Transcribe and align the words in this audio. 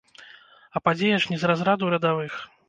А 0.79 0.81
падзея 0.85 1.19
ж 1.27 1.35
не 1.35 1.39
з 1.45 1.51
разраду 1.53 1.93
радавых. 1.97 2.33